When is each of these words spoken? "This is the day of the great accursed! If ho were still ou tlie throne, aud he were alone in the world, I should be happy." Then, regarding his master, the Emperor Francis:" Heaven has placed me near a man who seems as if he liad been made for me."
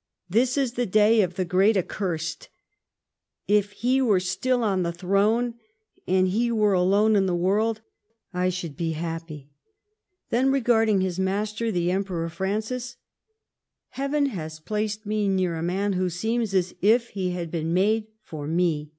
"This 0.38 0.56
is 0.56 0.74
the 0.74 0.86
day 0.86 1.22
of 1.22 1.34
the 1.34 1.44
great 1.44 1.76
accursed! 1.76 2.50
If 3.48 3.72
ho 3.82 4.04
were 4.04 4.20
still 4.20 4.60
ou 4.60 4.76
tlie 4.76 4.94
throne, 4.94 5.54
aud 6.06 6.26
he 6.28 6.52
were 6.52 6.72
alone 6.72 7.16
in 7.16 7.26
the 7.26 7.34
world, 7.34 7.80
I 8.32 8.48
should 8.48 8.76
be 8.76 8.92
happy." 8.92 9.50
Then, 10.30 10.52
regarding 10.52 11.00
his 11.00 11.18
master, 11.18 11.72
the 11.72 11.90
Emperor 11.90 12.28
Francis:" 12.28 12.94
Heaven 13.98 14.26
has 14.26 14.60
placed 14.60 15.04
me 15.04 15.26
near 15.28 15.56
a 15.56 15.64
man 15.64 15.94
who 15.94 16.10
seems 16.10 16.54
as 16.54 16.72
if 16.80 17.08
he 17.08 17.30
liad 17.32 17.50
been 17.50 17.74
made 17.74 18.06
for 18.22 18.46
me." 18.46 18.92